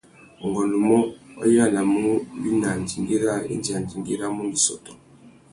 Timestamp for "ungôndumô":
0.43-0.97